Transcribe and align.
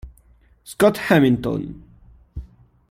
Scott 0.65 0.97
Hamilton 1.13 1.61